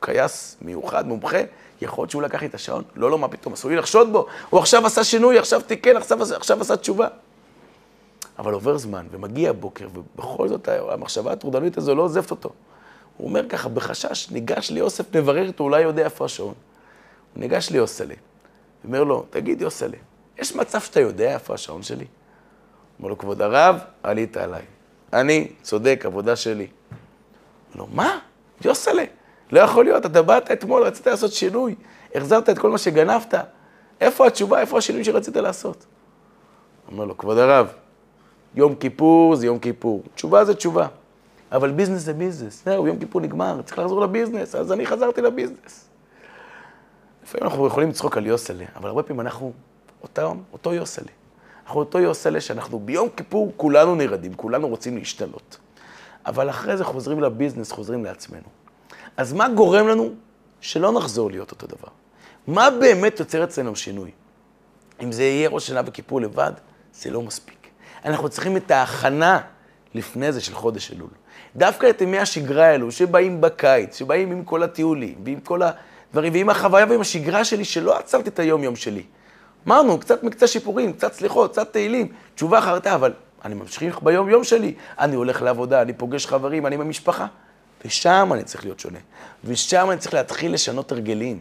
[0.00, 1.38] קייס מיוחד, מומחה,
[1.80, 2.82] יכול להיות שהוא לקח לי את השעון?
[2.94, 4.26] לא, לא, מה פתאום, אסור לי לחשוד בו.
[4.50, 7.08] הוא עכשיו עשה שינוי, עכשיו תיקן, עכשיו, עכשיו עשה תשובה.
[8.38, 12.52] אבל עובר זמן, ומגיע בוקר, ובכל זאת המחשבה הטורדנית הזו לא עוזבת אותו.
[13.16, 16.54] הוא אומר ככה, בחשש, ניגש ליוסף, נברר איתו, אולי יודע איפה השעון.
[17.34, 18.14] הוא ניגש ליוסלה,
[18.84, 19.96] אומר לו, תגיד יוסלה,
[20.38, 22.06] יש מצב שאתה יודע איפה השעון שלי?
[23.00, 24.62] אומר לו, כבוד הרב, עלית עליי.
[25.12, 26.66] אני צודק, עבודה שלי.
[26.66, 28.18] אומר לו, מה?
[28.64, 29.04] יוסלה,
[29.52, 31.74] לא יכול להיות, אתה באת אתמול, רצית לעשות שינוי,
[32.14, 33.34] החזרת את כל מה שגנבת,
[34.00, 35.86] איפה התשובה, איפה השינוי שרצית לעשות?
[36.90, 37.72] אומר לו, כבוד הרב,
[38.54, 40.86] יום כיפור זה יום כיפור, תשובה זה תשובה.
[41.52, 45.88] אבל ביזנס זה ביזנס, זהו, יום כיפור נגמר, צריך לחזור לביזנס, אז אני חזרתי לביזנס.
[47.22, 49.52] לפעמים אנחנו יכולים לצחוק על יוסלה, אבל הרבה פעמים אנחנו
[50.02, 51.19] אותו, אותו יוסלה.
[51.70, 55.58] אנחנו אותו יוסלה שאנחנו ביום כיפור כולנו נרדים, כולנו רוצים להשתלות.
[56.26, 58.48] אבל אחרי זה חוזרים לביזנס, חוזרים לעצמנו.
[59.16, 60.10] אז מה גורם לנו
[60.60, 61.88] שלא נחזור להיות אותו דבר?
[62.46, 64.10] מה באמת יוצר אצלנו שינוי?
[65.02, 66.52] אם זה יהיה ראש שנה וכיפור לבד,
[66.94, 67.68] זה לא מספיק.
[68.04, 69.40] אנחנו צריכים את ההכנה
[69.94, 71.10] לפני זה של חודש אלול.
[71.56, 76.50] דווקא את ימי השגרה האלו, שבאים בקיץ, שבאים עם כל הטיולים, ועם כל הדברים, ועם
[76.50, 79.02] החוויה ועם השגרה שלי, שלא עצרתי את היום-יום שלי.
[79.66, 83.12] אמרנו, קצת מקצה שיפורים, קצת סליחות, קצת תהילים, תשובה חרטה, אבל
[83.44, 84.74] אני ממשיך ביום-יום שלי.
[84.98, 87.26] אני הולך לעבודה, אני פוגש חברים, אני עם המשפחה.
[87.84, 88.98] ושם אני צריך להיות שונה.
[89.44, 91.38] ושם אני צריך להתחיל לשנות הרגלים.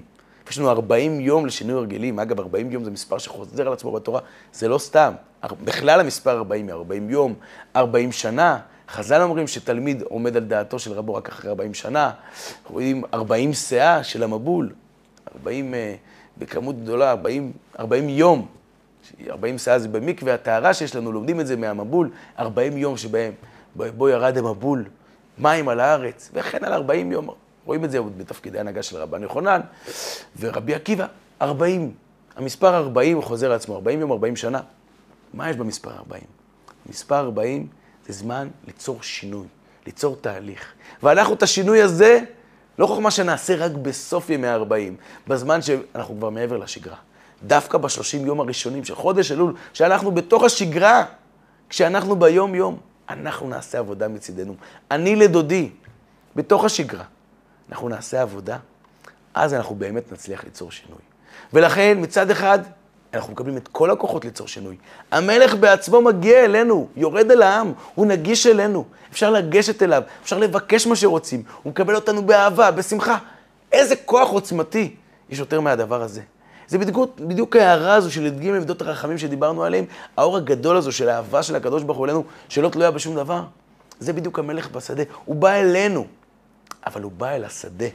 [0.49, 2.19] יש לנו 40 יום לשינוי הרגלים.
[2.19, 4.19] אגב, 40 יום זה מספר שחוזר על עצמו בתורה,
[4.53, 5.13] זה לא סתם.
[5.63, 7.33] בכלל המספר 40 40 יום,
[7.75, 8.59] 40 שנה.
[8.89, 12.11] חז"ל אומרים שתלמיד עומד על דעתו של רבו רק אחרי 40 שנה.
[12.67, 14.73] רואים 40 שאה של המבול,
[15.35, 15.75] 40 uh,
[16.39, 18.47] בכמות גדולה, 40, 40 יום.
[19.29, 23.33] 40 שאה זה במקווה, הטהרה שיש לנו, לומדים את זה מהמבול, 40 יום שבהם,
[23.75, 24.85] בו ירד המבול,
[25.37, 27.29] מים על הארץ, וכן על 40 יום.
[27.65, 29.61] רואים את זה בתפקידי הנהגה של רבן יוחנן
[30.39, 31.05] ורבי עקיבא,
[31.41, 31.91] 40.
[32.35, 34.61] המספר 40 חוזר על עצמו, 40 יום, 40 שנה.
[35.33, 36.23] מה יש במספר 40?
[36.89, 37.67] מספר 40
[38.07, 39.47] זה זמן ליצור שינוי,
[39.85, 40.73] ליצור תהליך.
[41.03, 42.19] ואנחנו את השינוי הזה,
[42.79, 44.73] לא חוכמה שנעשה רק בסוף ימי ה-40,
[45.27, 46.95] בזמן שאנחנו כבר מעבר לשגרה.
[47.43, 51.05] דווקא בשלושים יום הראשונים של חודש אלול, שאנחנו בתוך השגרה,
[51.69, 52.77] כשאנחנו ביום-יום,
[53.09, 54.55] אנחנו נעשה עבודה מצידנו.
[54.91, 55.69] אני לדודי,
[56.35, 57.03] בתוך השגרה,
[57.69, 58.57] אנחנו נעשה עבודה,
[59.33, 61.01] אז אנחנו באמת נצליח ליצור שינוי.
[61.53, 62.59] ולכן, מצד אחד,
[63.13, 64.75] אנחנו מקבלים את כל הכוחות ליצור שינוי.
[65.11, 68.85] המלך בעצמו מגיע אלינו, יורד אל העם, הוא נגיש אלינו.
[69.11, 73.17] אפשר לגשת אליו, אפשר לבקש מה שרוצים, הוא מקבל אותנו באהבה, בשמחה.
[73.71, 74.95] איזה כוח עוצמתי
[75.29, 76.21] יש יותר מהדבר הזה.
[76.67, 79.85] זה בדיוק, בדיוק ההערה הזו של י"ג מידות הרחמים שדיברנו עליהם,
[80.17, 83.43] האור הגדול הזו של האהבה של הקדוש ברוך הוא אלינו, שלא תלויה בשום דבר.
[83.99, 85.03] זה בדיוק המלך בשדה.
[85.25, 86.07] הוא בא אלינו,
[86.87, 87.85] אבל הוא בא אל השדה.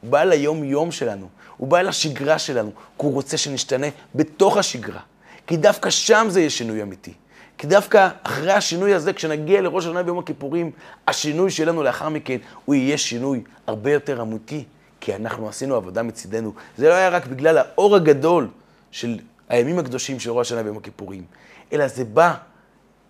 [0.00, 1.28] הוא בא אל היום-יום שלנו,
[1.58, 5.00] הוא בא אל השגרה שלנו, כי הוא רוצה שנשתנה בתוך השגרה.
[5.46, 7.12] כי דווקא שם זה יהיה שינוי אמיתי.
[7.58, 10.70] כי דווקא אחרי השינוי הזה, כשנגיע לראש השנה ביום הכיפורים,
[11.06, 14.64] השינוי שלנו לאחר מכן, הוא יהיה שינוי הרבה יותר אמיתי,
[15.00, 16.52] כי אנחנו עשינו עבודה מצידנו.
[16.76, 18.48] זה לא היה רק בגלל האור הגדול
[18.90, 19.18] של
[19.48, 21.24] הימים הקדושים של ראש השנה ביום הכיפורים,
[21.72, 22.34] אלא זה בא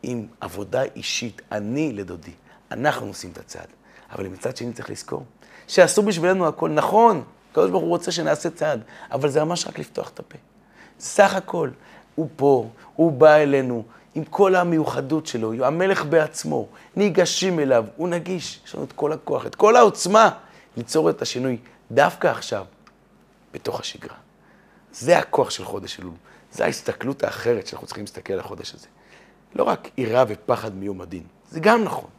[0.03, 2.33] עם עבודה אישית, אני לדודי.
[2.71, 3.67] אנחנו עושים את הצעד.
[4.13, 5.25] אבל מצד שני צריך לזכור
[5.67, 6.71] שעשו בשבילנו הכל.
[6.71, 8.81] נכון, הקדוש ברוך הוא רוצה שנעשה צעד,
[9.13, 10.39] אבל זה ממש רק לפתוח את הפה.
[11.01, 11.71] סך הכל,
[12.15, 13.85] הוא פה, הוא בא אלינו
[14.15, 19.47] עם כל המיוחדות שלו, המלך בעצמו, ניגשים אליו, הוא נגיש, יש לנו את כל הכוח,
[19.47, 20.31] את כל העוצמה
[20.77, 21.59] ליצור את השינוי
[21.91, 22.65] דווקא עכשיו,
[23.53, 24.17] בתוך השגרה.
[24.93, 26.13] זה הכוח של חודש אלול,
[26.53, 28.87] זו ההסתכלות האחרת שאנחנו צריכים להסתכל על החודש הזה.
[29.55, 32.11] לא רק יראה ופחד מיום הדין, זה גם נכון.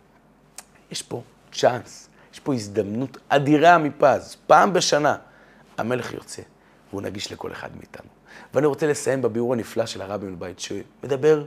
[0.91, 5.15] יש פה צ'אנס, יש פה הזדמנות אדירה מפז, פעם בשנה.
[5.77, 6.41] המלך יוצא,
[6.89, 8.07] והוא נגיש לכל אחד מאיתנו.
[8.53, 11.45] ואני רוצה לסיים בביאור הנפלא של הרבי מבית, שמדבר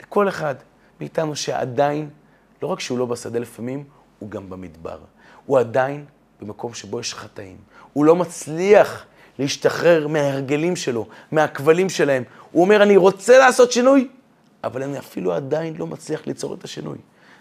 [0.00, 0.54] לכל אחד
[1.00, 2.08] מאיתנו שעדיין,
[2.62, 3.84] לא רק שהוא לא בשדה לפעמים,
[4.18, 4.98] הוא גם במדבר.
[5.46, 6.04] הוא עדיין
[6.40, 7.56] במקום שבו יש חטאים.
[7.92, 9.04] הוא לא מצליח
[9.38, 12.22] להשתחרר מההרגלים שלו, מהכבלים שלהם.
[12.52, 14.08] הוא אומר, אני רוצה לעשות שינוי,
[14.64, 16.98] אבל אני אפילו עדיין לא מצליח ליצור את השינוי.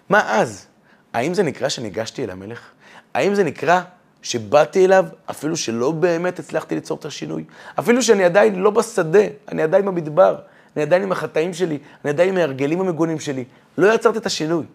[0.10, 0.66] מה אז?
[1.14, 2.72] האם זה נקרא שניגשתי אל המלך?
[3.20, 3.82] האם זה נקרא
[4.22, 7.44] שבאתי אליו, אפילו שלא באמת הצלחתי ליצור את השינוי?
[7.80, 10.36] אפילו שאני עדיין לא בשדה, אני עדיין במדבר,
[10.76, 13.46] אני עדיין עם החטאים שלי, אני עדיין עם ההרגלים המגונים שלי,
[13.78, 14.66] לא יצרתי את השינוי.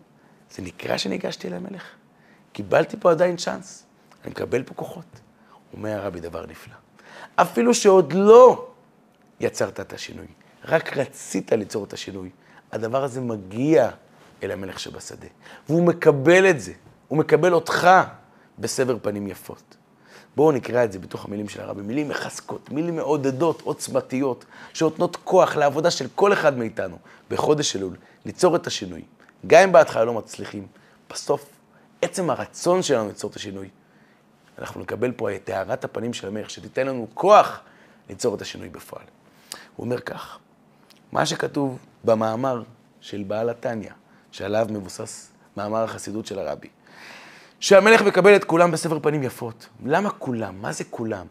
[0.51, 1.83] זה נקרא שניגשתי אל המלך?
[2.53, 3.85] קיבלתי פה עדיין צ'אנס,
[4.25, 5.05] אני מקבל פה כוחות.
[5.77, 6.75] אומר הרבי דבר נפלא.
[7.37, 8.69] אפילו שעוד לא
[9.41, 10.27] יצרת את השינוי,
[10.65, 12.31] רק רצית ליצור את השינוי,
[12.73, 13.91] הדבר הזה מגיע
[14.43, 15.27] אל המלך שבשדה.
[15.69, 16.73] והוא מקבל את זה,
[17.09, 17.89] הוא מקבל אותך
[18.59, 19.77] בסבר פנים יפות.
[20.37, 25.57] בואו נקרא את זה בתוך המילים של הרבי, מילים מחזקות, מילים מעודדות, עוצמתיות, שנותנות כוח
[25.57, 26.99] לעבודה של כל אחד מאיתנו
[27.31, 29.03] בחודש אלול, ליצור את השינוי.
[29.47, 30.67] גם אם בהתחלה לא מצליחים,
[31.11, 31.47] בסוף,
[32.03, 33.69] עצם הרצון שלנו ליצור את השינוי,
[34.59, 37.61] אנחנו נקבל פה את טהרת הפנים של המלך, שתיתן לנו כוח
[38.09, 39.05] ליצור את השינוי בפועל.
[39.77, 40.39] הוא אומר כך,
[41.13, 42.63] מה שכתוב במאמר
[43.01, 43.91] של בעל התניא,
[44.33, 46.69] שעליו מבוסס מאמר החסידות של הרבי.
[47.65, 49.69] שהמלך מקבל את כולם בספר פנים יפות.
[49.85, 50.55] למה כולם?
[50.61, 51.27] מה זה כולם?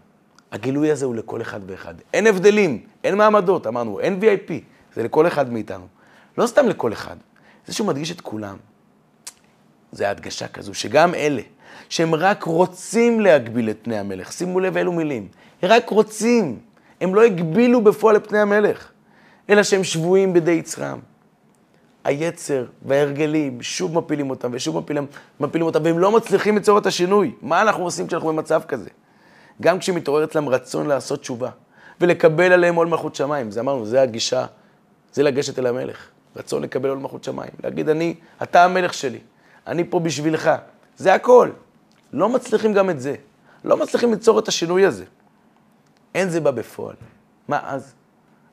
[0.51, 1.93] הגילוי הזה הוא לכל אחד ואחד.
[2.13, 4.51] אין הבדלים, אין מעמדות, אמרנו, אין VIP,
[4.95, 5.87] זה לכל אחד מאיתנו.
[6.37, 7.15] לא סתם לכל אחד,
[7.67, 8.57] זה שהוא מדגיש את כולם.
[9.91, 11.41] זה הדגשה כזו, שגם אלה
[11.89, 15.27] שהם רק רוצים להגביל את פני המלך, שימו לב אילו מילים,
[15.63, 16.59] רק רוצים,
[17.01, 18.91] הם לא הגבילו בפועל את פני המלך,
[19.49, 20.99] אלא שהם שבויים בידי יצרם.
[22.03, 25.05] היצר וההרגלים שוב מפילים אותם ושוב מפילים,
[25.39, 27.35] מפילים אותם, והם לא מצליחים ליצור את השינוי.
[27.41, 28.89] מה אנחנו עושים כשאנחנו במצב כזה?
[29.61, 31.49] גם כשמתעורר אצלם רצון לעשות תשובה
[32.01, 34.45] ולקבל עליהם עול מלכות שמיים, זה אמרנו, זה הגישה,
[35.13, 36.07] זה לגשת אל המלך.
[36.35, 37.51] רצון לקבל עול מלכות שמיים.
[37.63, 39.19] להגיד, אני, אתה המלך שלי,
[39.67, 40.51] אני פה בשבילך.
[40.97, 41.49] זה הכל.
[42.13, 43.15] לא מצליחים גם את זה.
[43.63, 45.05] לא מצליחים ליצור את השינוי הזה.
[46.15, 46.95] אין זה בא בפועל.
[47.47, 47.93] מה אז?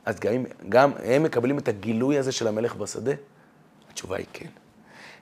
[0.04, 0.32] אז גם,
[0.68, 3.12] גם הם מקבלים את הגילוי הזה של המלך בשדה?
[3.90, 4.46] התשובה היא כן.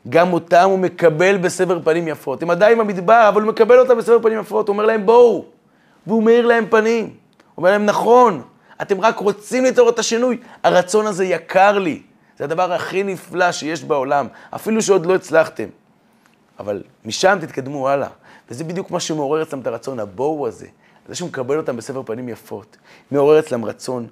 [0.09, 2.43] גם אותם הוא מקבל בסבר פנים יפות.
[2.43, 4.69] הם עדיין במדבר, אבל הוא מקבל אותם בסבר פנים יפות.
[4.69, 5.45] הוא אומר להם, בואו.
[6.07, 7.05] והוא מאיר להם פנים.
[7.05, 7.13] הוא
[7.57, 8.43] אומר להם, נכון,
[8.83, 10.39] אתם רק רוצים ליצור את השינוי.
[10.63, 12.03] הרצון הזה יקר לי.
[12.39, 15.69] זה הדבר הכי נפלא שיש בעולם, אפילו שעוד לא הצלחתם.
[16.59, 18.09] אבל משם תתקדמו הלאה.
[18.51, 20.67] וזה בדיוק מה שמעורר אצלם את הרצון, הבואו הזה.
[21.09, 22.77] זה שהוא מקבל אותם בספר פנים יפות.
[23.11, 24.07] מעורר אצלם רצון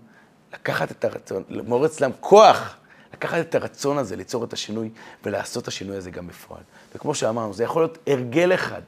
[0.55, 2.77] לקחת את הרצון, מעורר אצלם כוח
[3.17, 4.91] לקחת את הרצון הזה, ליצור את השינוי
[5.25, 6.63] ולעשות את השינוי הזה גם בפועל.
[6.95, 8.83] וכמו שאמרנו, זה יכול להיות הרגל אחד,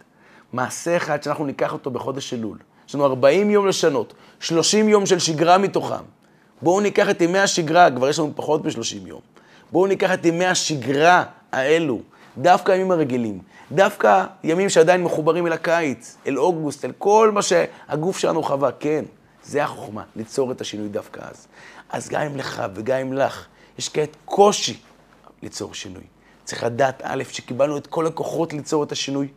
[0.52, 2.58] מעשה אחד שאנחנו ניקח אותו בחודש אלול.
[2.88, 6.04] יש לנו 40 יום לשנות, 30 יום של שגרה מתוכם.
[6.62, 9.20] בואו ניקח את ימי השגרה, כבר יש לנו פחות מ-30 יום.
[9.72, 12.00] בואו ניקח את ימי השגרה האלו,
[12.38, 13.38] דווקא הימים הרגילים,
[13.72, 19.04] דווקא ימים שעדיין מחוברים אל הקיץ, אל אוגוסט, אל כל מה שהגוף שלנו חווה, כן,
[19.44, 21.46] זה החוכמה, ליצור את השינוי דווקא אז.
[21.90, 23.46] אז גם אם לך וגם אם לך
[23.78, 24.80] יש כעת קושי
[25.42, 26.02] ליצור שינוי.
[26.44, 29.28] צריך לדעת, א', שקיבלנו את כל הכוחות ליצור את השינוי.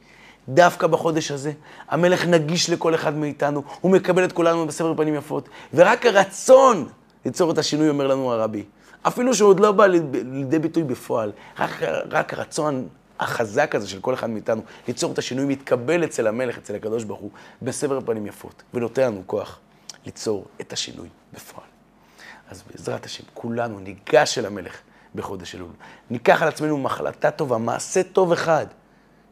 [0.50, 1.52] דווקא בחודש הזה,
[1.90, 6.88] המלך נגיש לכל אחד מאיתנו, הוא מקבל את כולנו בספר פנים יפות, ורק הרצון
[7.26, 8.64] ליצור את השינוי, אומר לנו הרבי.
[9.02, 12.88] אפילו שהוא עוד לא בא לידי ביטוי בפועל, רק, רק הרצון
[13.20, 17.20] החזק הזה של כל אחד מאיתנו ליצור את השינוי מתקבל אצל המלך, אצל הקדוש ברוך
[17.20, 17.30] הוא,
[17.62, 19.60] בספר פנים יפות, ונותן לנו כוח
[20.06, 21.68] ליצור את השינוי בפועל.
[22.52, 24.82] אז בעזרת השם, כולנו ניגש אל המלך
[25.16, 25.70] בחודש אלול.
[26.10, 28.66] ניקח על עצמנו מחלתה טובה, מעשה טוב אחד,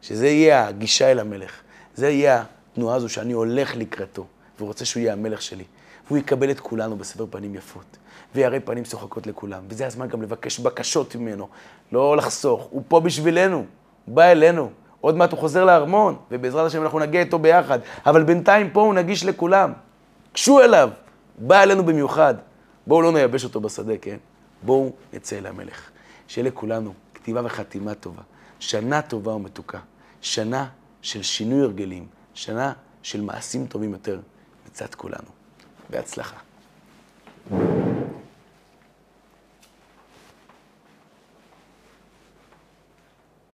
[0.02, 1.60] שזה יהיה הגישה אל המלך.
[1.94, 4.26] זה יהיה התנועה הזו שאני הולך לקראתו,
[4.60, 5.64] ורוצה שהוא יהיה המלך שלי.
[6.06, 7.96] והוא יקבל את כולנו בסבר פנים יפות,
[8.34, 9.62] ויראה פנים שוחקות לכולם.
[9.68, 11.48] וזה הזמן גם לבקש בקשות ממנו,
[11.92, 12.68] לא לחסוך.
[12.70, 14.70] הוא פה בשבילנו, הוא בא אלינו.
[15.00, 17.78] עוד מעט הוא חוזר לארמון, ובעזרת השם אנחנו נגיע איתו ביחד.
[18.06, 19.72] אבל בינתיים פה הוא נגיש לכולם.
[20.34, 20.90] גשו אליו,
[21.38, 22.34] בא אלינו במיוחד.
[22.90, 24.16] בואו לא נייבש אותו בשדה, כן?
[24.62, 25.90] בואו נצא אל המלך.
[26.28, 28.22] שיהיה לכולנו כתיבה וחתימה טובה,
[28.58, 29.78] שנה טובה ומתוקה,
[30.20, 30.68] שנה
[31.02, 32.72] של שינוי הרגלים, שנה
[33.02, 34.20] של מעשים טובים יותר
[34.66, 35.28] מצד כולנו.
[35.90, 36.36] בהצלחה.